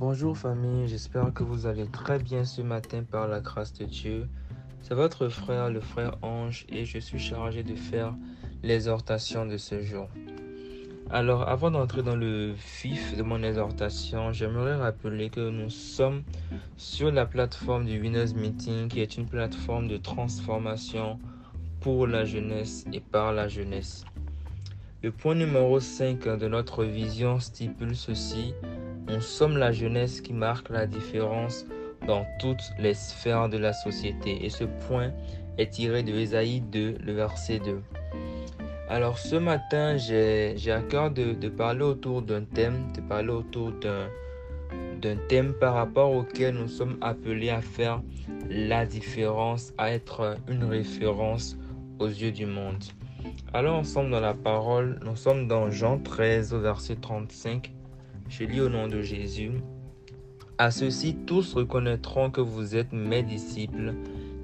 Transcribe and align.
Bonjour 0.00 0.34
famille, 0.34 0.88
j'espère 0.88 1.30
que 1.34 1.42
vous 1.42 1.66
allez 1.66 1.86
très 1.86 2.18
bien 2.18 2.46
ce 2.46 2.62
matin 2.62 3.02
par 3.02 3.28
la 3.28 3.40
grâce 3.40 3.74
de 3.74 3.84
Dieu. 3.84 4.28
C'est 4.80 4.94
votre 4.94 5.28
frère, 5.28 5.68
le 5.68 5.80
frère 5.80 6.16
Ange, 6.22 6.64
et 6.70 6.86
je 6.86 6.98
suis 6.98 7.18
chargé 7.18 7.62
de 7.62 7.74
faire 7.74 8.14
l'exhortation 8.62 9.44
de 9.44 9.58
ce 9.58 9.82
jour. 9.82 10.08
Alors, 11.10 11.46
avant 11.50 11.70
d'entrer 11.70 12.02
dans 12.02 12.16
le 12.16 12.54
vif 12.82 13.14
de 13.14 13.22
mon 13.22 13.42
exhortation, 13.42 14.32
j'aimerais 14.32 14.76
rappeler 14.76 15.28
que 15.28 15.50
nous 15.50 15.68
sommes 15.68 16.22
sur 16.78 17.12
la 17.12 17.26
plateforme 17.26 17.84
du 17.84 18.00
Winners 18.00 18.32
Meeting, 18.34 18.88
qui 18.88 19.02
est 19.02 19.18
une 19.18 19.26
plateforme 19.26 19.86
de 19.86 19.98
transformation 19.98 21.18
pour 21.82 22.06
la 22.06 22.24
jeunesse 22.24 22.86
et 22.90 23.00
par 23.00 23.34
la 23.34 23.48
jeunesse. 23.48 24.06
Le 25.02 25.12
point 25.12 25.34
numéro 25.34 25.78
5 25.78 26.38
de 26.38 26.48
notre 26.48 26.84
vision 26.84 27.38
stipule 27.38 27.94
ceci. 27.94 28.54
Nous 29.10 29.20
sommes 29.20 29.56
la 29.56 29.72
jeunesse 29.72 30.20
qui 30.20 30.32
marque 30.32 30.68
la 30.68 30.86
différence 30.86 31.66
dans 32.06 32.24
toutes 32.38 32.62
les 32.78 32.94
sphères 32.94 33.48
de 33.48 33.58
la 33.58 33.72
société. 33.72 34.44
Et 34.44 34.50
ce 34.50 34.62
point 34.86 35.10
est 35.58 35.70
tiré 35.70 36.04
de 36.04 36.14
Ésaïe 36.14 36.60
2, 36.60 36.98
le 37.04 37.12
verset 37.12 37.58
2. 37.58 37.80
Alors 38.88 39.18
ce 39.18 39.34
matin, 39.34 39.96
j'ai 39.96 40.70
à 40.70 40.80
cœur 40.82 41.10
de, 41.10 41.32
de, 41.32 41.48
parler 41.48 41.82
autour 41.82 42.22
d'un 42.22 42.44
thème, 42.44 42.92
de 42.94 43.00
parler 43.00 43.30
autour 43.30 43.72
d'un 43.72 45.16
thème 45.28 45.54
par 45.54 45.74
rapport 45.74 46.12
auquel 46.12 46.54
nous 46.54 46.68
sommes 46.68 46.96
appelés 47.00 47.50
à 47.50 47.62
faire 47.62 48.02
la 48.48 48.86
différence, 48.86 49.72
à 49.76 49.90
être 49.90 50.36
une 50.48 50.62
référence 50.62 51.56
aux 51.98 52.06
yeux 52.06 52.32
du 52.32 52.46
monde. 52.46 52.84
Alors 53.52 53.74
ensemble 53.74 54.10
dans 54.10 54.20
la 54.20 54.34
parole, 54.34 55.00
nous 55.04 55.16
sommes 55.16 55.48
dans 55.48 55.68
Jean 55.68 55.98
13 55.98 56.54
au 56.54 56.60
verset 56.60 56.94
35. 56.94 57.72
Je 58.30 58.44
lis 58.44 58.60
au 58.60 58.68
nom 58.68 58.86
de 58.86 59.02
Jésus. 59.02 59.50
À 60.56 60.70
ceux-ci, 60.70 61.16
tous 61.26 61.54
reconnaîtront 61.54 62.30
que 62.30 62.40
vous 62.40 62.76
êtes 62.76 62.92
mes 62.92 63.24
disciples 63.24 63.94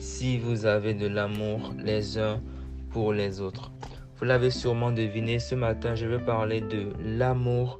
si 0.00 0.38
vous 0.38 0.66
avez 0.66 0.92
de 0.92 1.06
l'amour 1.06 1.72
les 1.78 2.18
uns 2.18 2.42
pour 2.90 3.12
les 3.12 3.40
autres. 3.40 3.70
Vous 4.16 4.24
l'avez 4.24 4.50
sûrement 4.50 4.90
deviné, 4.90 5.38
ce 5.38 5.54
matin, 5.54 5.94
je 5.94 6.04
vais 6.06 6.18
parler 6.18 6.60
de 6.60 6.88
l'amour 7.00 7.78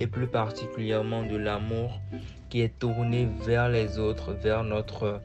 et 0.00 0.08
plus 0.08 0.26
particulièrement 0.26 1.22
de 1.24 1.36
l'amour 1.36 2.00
qui 2.50 2.60
est 2.60 2.76
tourné 2.76 3.28
vers 3.46 3.68
les 3.68 4.00
autres, 4.00 4.32
vers 4.32 4.64
notre, 4.64 5.20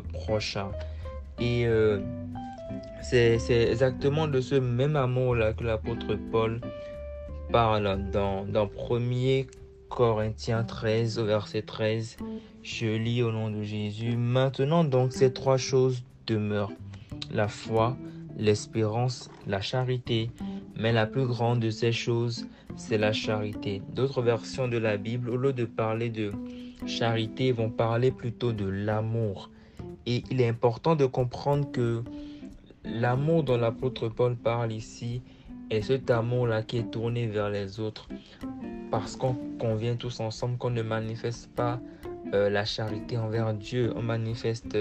prochain. 0.00 0.70
Et 1.38 1.66
euh, 1.66 2.00
c'est 3.02 3.36
exactement 3.50 4.26
de 4.26 4.40
ce 4.40 4.54
même 4.54 4.96
amour-là 4.96 5.52
que 5.52 5.64
l'apôtre 5.64 6.14
Paul 6.30 6.62
parle 7.52 8.10
dans, 8.10 8.46
dans 8.46 8.64
1 8.64 9.42
Corinthiens 9.90 10.64
13 10.64 11.18
au 11.18 11.26
verset 11.26 11.60
13. 11.60 12.16
Je 12.62 12.86
lis 12.86 13.22
au 13.22 13.30
nom 13.30 13.50
de 13.50 13.62
Jésus. 13.62 14.16
Maintenant 14.16 14.84
donc 14.84 15.12
ces 15.12 15.34
trois 15.34 15.58
choses 15.58 16.02
demeurent. 16.26 16.72
La 17.30 17.48
foi, 17.48 17.98
l'espérance, 18.38 19.30
la 19.46 19.60
charité. 19.60 20.30
Mais 20.76 20.92
la 20.92 21.06
plus 21.06 21.26
grande 21.26 21.60
de 21.60 21.68
ces 21.68 21.92
choses, 21.92 22.46
c'est 22.76 22.96
la 22.96 23.12
charité. 23.12 23.82
D'autres 23.94 24.22
versions 24.22 24.66
de 24.66 24.78
la 24.78 24.96
Bible, 24.96 25.28
au 25.28 25.36
lieu 25.36 25.52
de 25.52 25.66
parler 25.66 26.08
de 26.08 26.32
charité, 26.86 27.52
vont 27.52 27.68
parler 27.68 28.10
plutôt 28.10 28.52
de 28.52 28.64
l'amour. 28.64 29.50
Et 30.06 30.24
il 30.30 30.40
est 30.40 30.48
important 30.48 30.96
de 30.96 31.04
comprendre 31.04 31.70
que 31.70 32.02
L'amour 32.84 33.44
dont 33.44 33.58
l'apôtre 33.58 34.08
Paul 34.08 34.34
parle 34.34 34.72
ici 34.72 35.22
est 35.72 35.82
cet 35.82 36.10
amour-là 36.10 36.62
qui 36.62 36.78
est 36.78 36.90
tourné 36.90 37.26
vers 37.26 37.50
les 37.50 37.80
autres 37.80 38.08
parce 38.90 39.16
qu'on 39.16 39.34
convient 39.58 39.96
tous 39.96 40.20
ensemble 40.20 40.58
qu'on 40.58 40.70
ne 40.70 40.82
manifeste 40.82 41.50
pas 41.54 41.80
euh, 42.34 42.50
la 42.50 42.64
charité 42.64 43.16
envers 43.16 43.54
Dieu, 43.54 43.92
on 43.96 44.02
manifeste 44.02 44.76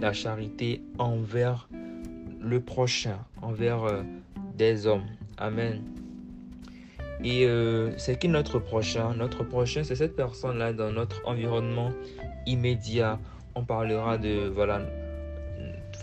la 0.00 0.12
charité 0.12 0.82
envers 0.98 1.68
le 2.40 2.60
prochain, 2.60 3.18
envers 3.42 3.84
euh, 3.84 4.02
des 4.56 4.86
hommes. 4.86 5.06
Amen. 5.38 5.82
Et 7.24 7.46
euh, 7.46 7.96
c'est 7.96 8.18
qui 8.18 8.28
notre 8.28 8.58
prochain? 8.58 9.14
Notre 9.14 9.42
prochain, 9.42 9.84
c'est 9.84 9.96
cette 9.96 10.16
personne-là 10.16 10.72
dans 10.72 10.92
notre 10.92 11.26
environnement 11.26 11.90
immédiat. 12.46 13.18
On 13.54 13.64
parlera 13.64 14.18
de, 14.18 14.48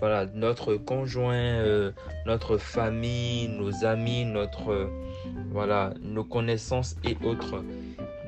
voilà, 0.04 0.26
notre 0.36 0.76
conjoint, 0.76 1.34
euh, 1.34 1.94
notre 2.26 2.58
famille, 2.58 3.48
nos 3.48 3.86
amis, 3.86 4.26
notre, 4.26 4.90
voilà, 5.50 5.94
nos 6.02 6.26
connaissances 6.26 6.98
et 7.06 7.16
autres. 7.26 7.64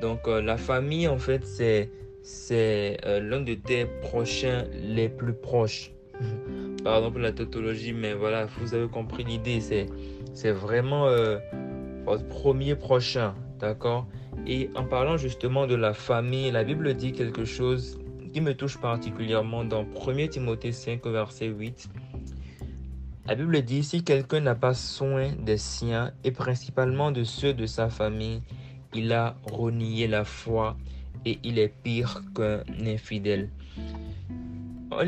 Donc 0.00 0.20
euh, 0.26 0.40
la 0.40 0.56
famille, 0.56 1.06
en 1.06 1.18
fait, 1.18 1.44
c'est, 1.44 1.90
c'est 2.22 2.96
euh, 3.04 3.20
l'un 3.20 3.42
de 3.42 3.52
tes 3.52 3.84
prochains 4.00 4.64
les 4.82 5.10
plus 5.10 5.34
proches. 5.34 5.92
Pardon 6.82 7.10
pour 7.10 7.20
la 7.20 7.32
tautologie, 7.32 7.92
mais 7.92 8.14
voilà, 8.14 8.46
vous 8.58 8.72
avez 8.72 8.88
compris 8.88 9.24
l'idée. 9.24 9.60
C'est, 9.60 9.84
c'est 10.32 10.52
vraiment 10.52 11.10
votre 12.06 12.26
premier 12.26 12.74
prochain, 12.74 13.34
d'accord? 13.58 14.06
Et 14.46 14.70
en 14.76 14.84
parlant 14.84 15.18
justement 15.18 15.66
de 15.66 15.74
la 15.74 15.92
famille, 15.92 16.50
la 16.50 16.64
Bible 16.64 16.94
dit 16.94 17.12
quelque 17.12 17.44
chose 17.44 17.98
me 18.40 18.54
touche 18.54 18.78
particulièrement 18.78 19.64
dans 19.64 19.86
1 20.06 20.28
Timothée 20.28 20.72
5, 20.72 21.04
verset 21.06 21.48
8. 21.48 21.88
La 23.26 23.34
Bible 23.34 23.62
dit, 23.62 23.82
si 23.82 24.04
quelqu'un 24.04 24.40
n'a 24.40 24.54
pas 24.54 24.74
soin 24.74 25.32
des 25.32 25.56
siens 25.56 26.12
et 26.22 26.30
principalement 26.30 27.10
de 27.10 27.24
ceux 27.24 27.54
de 27.54 27.66
sa 27.66 27.88
famille, 27.88 28.42
il 28.94 29.12
a 29.12 29.36
renié 29.50 30.06
la 30.06 30.24
foi 30.24 30.76
et 31.24 31.38
il 31.42 31.58
est 31.58 31.72
pire 31.82 32.22
qu'un 32.34 32.62
infidèle. 32.86 33.50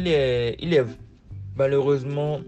Est, 0.04 0.56
il 0.58 0.74
est 0.74 0.84
malheureusement 1.56 2.40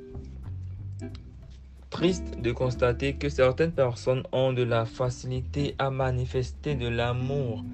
triste 1.91 2.41
de 2.41 2.53
constater 2.53 3.15
que 3.15 3.29
certaines 3.29 3.73
personnes 3.73 4.23
ont 4.33 4.53
de 4.53 4.63
la 4.63 4.85
facilité 4.85 5.75
à 5.79 5.91
manifester 5.91 6.75
de 6.75 6.89
l'amour 6.89 7.65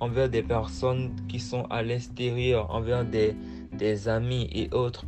envers 0.00 0.28
des 0.28 0.42
personnes 0.42 1.10
qui 1.28 1.40
sont 1.40 1.64
à 1.70 1.82
l'extérieur, 1.82 2.70
envers 2.70 3.04
des, 3.04 3.34
des 3.72 4.08
amis 4.08 4.48
et 4.52 4.72
autres, 4.74 5.04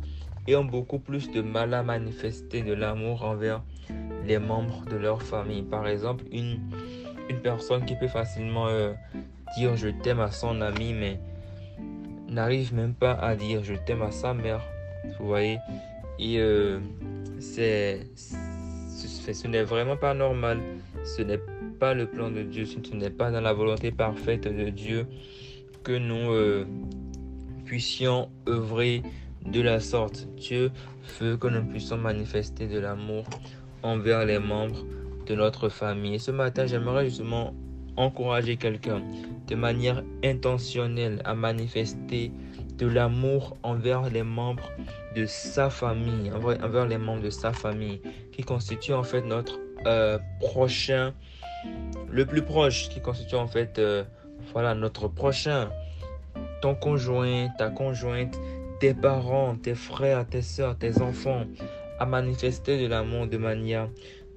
et 0.47 0.55
ont 0.55 0.65
beaucoup 0.65 0.99
plus 0.99 1.29
de 1.31 1.41
mal 1.41 1.73
à 1.73 1.83
manifester 1.83 2.61
de 2.61 2.73
l'amour 2.73 3.23
envers 3.23 3.63
les 4.25 4.39
membres 4.39 4.85
de 4.85 4.95
leur 4.95 5.21
famille. 5.21 5.61
Par 5.61 5.87
exemple, 5.87 6.25
une, 6.31 6.59
une 7.29 7.39
personne 7.39 7.85
qui 7.85 7.95
peut 7.95 8.07
facilement 8.07 8.67
euh, 8.67 8.93
dire 9.57 9.75
je 9.75 9.89
t'aime 9.89 10.19
à 10.19 10.31
son 10.31 10.61
ami, 10.61 10.93
mais 10.93 11.19
n'arrive 12.27 12.73
même 12.73 12.93
pas 12.93 13.13
à 13.13 13.35
dire 13.35 13.63
je 13.63 13.75
t'aime 13.75 14.01
à 14.01 14.11
sa 14.11 14.33
mère. 14.33 14.61
Vous 15.19 15.27
voyez? 15.27 15.57
Et 16.19 16.39
euh, 16.39 16.79
c'est, 17.39 18.07
ce 19.07 19.47
n'est 19.47 19.63
vraiment 19.63 19.97
pas 19.97 20.13
normal. 20.13 20.59
Ce 21.03 21.21
n'est 21.21 21.39
pas 21.79 21.93
le 21.93 22.07
plan 22.07 22.29
de 22.29 22.43
Dieu, 22.43 22.65
ce 22.65 22.77
n'est 22.93 23.09
pas 23.09 23.31
dans 23.31 23.41
la 23.41 23.53
volonté 23.53 23.91
parfaite 23.91 24.43
de 24.43 24.69
Dieu 24.69 25.07
que 25.83 25.97
nous 25.97 26.31
euh, 26.31 26.65
puissions 27.65 28.29
œuvrer 28.47 29.01
de 29.45 29.61
la 29.61 29.79
sorte. 29.79 30.27
Dieu 30.37 30.71
veut 31.19 31.37
que 31.37 31.47
nous 31.47 31.63
puissions 31.63 31.97
manifester 31.97 32.67
de 32.67 32.79
l'amour 32.79 33.25
envers 33.83 34.25
les 34.25 34.39
membres 34.39 34.85
de 35.25 35.35
notre 35.35 35.69
famille. 35.69 36.15
Et 36.15 36.19
ce 36.19 36.31
matin, 36.31 36.65
j'aimerais 36.67 37.05
justement 37.05 37.53
encourager 37.97 38.57
quelqu'un 38.57 39.01
de 39.47 39.55
manière 39.55 40.03
intentionnelle 40.23 41.21
à 41.25 41.33
manifester 41.33 42.31
de 42.81 42.87
l'amour 42.87 43.55
envers 43.61 44.09
les 44.09 44.23
membres 44.23 44.71
de 45.15 45.27
sa 45.27 45.69
famille, 45.69 46.31
envers 46.33 46.87
les 46.87 46.97
membres 46.97 47.21
de 47.21 47.29
sa 47.29 47.53
famille, 47.53 48.01
qui 48.31 48.43
constitue 48.43 48.93
en 48.93 49.03
fait 49.03 49.21
notre 49.21 49.59
euh, 49.85 50.17
prochain 50.39 51.13
le 52.09 52.25
plus 52.25 52.41
proche 52.41 52.89
qui 52.89 52.99
constitue 53.01 53.35
en 53.35 53.47
fait 53.47 53.77
euh, 53.77 54.03
voilà 54.51 54.73
notre 54.73 55.07
prochain 55.07 55.69
ton 56.61 56.73
conjoint 56.75 57.49
ta 57.57 57.69
conjointe 57.69 58.39
tes 58.79 58.93
parents 58.93 59.55
tes 59.55 59.75
frères 59.75 60.27
tes 60.27 60.41
soeurs 60.41 60.77
tes 60.77 61.01
enfants 61.01 61.45
à 61.99 62.05
manifester 62.05 62.81
de 62.81 62.87
l'amour 62.87 63.27
de 63.27 63.37
manière 63.37 63.89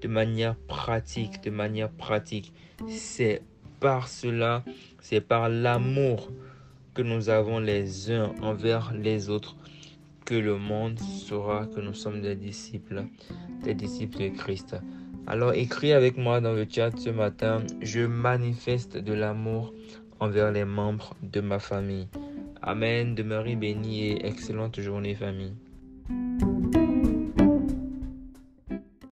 de 0.03 0.09
manière 0.09 0.55
pratique 0.69 1.43
de 1.43 1.51
manière 1.51 1.91
pratique. 1.91 2.53
C'est 2.89 3.43
par 3.81 4.09
cela 4.09 4.63
c'est 5.01 5.21
par 5.21 5.49
l'amour 5.49 6.31
que 6.95 7.03
nous 7.03 7.29
avons 7.29 7.59
les 7.59 8.11
uns 8.11 8.33
envers 8.43 8.93
les 8.95 9.31
autres 9.31 9.57
que 10.25 10.35
le 10.35 10.57
monde 10.57 10.99
saura 10.99 11.67
que 11.67 11.81
nous 11.81 11.95
sommes 11.95 12.23
des 12.23 12.37
disciples 12.37 13.05
des 13.63 13.75
disciples 13.75 14.19
de 14.19 14.29
Christ 14.29 14.77
alors 15.27 15.55
écris 15.55 15.93
avec 15.93 16.19
moi 16.19 16.43
dans 16.43 16.53
le 16.53 16.67
chat 16.69 16.91
ce 16.99 17.09
matin, 17.09 17.63
je 17.81 18.01
manifeste 18.01 18.99
de 18.99 19.15
l'amour 19.15 19.73
envers 20.21 20.53
les 20.53 20.67
membres 20.67 21.15
de 21.23 21.41
ma 21.41 21.59
famille. 21.59 22.09
Amen, 22.61 23.15
demeurez 23.15 23.57
bénis 23.57 24.09
et 24.09 24.27
excellente 24.27 24.79
journée 24.81 25.15
famille. 25.15 25.55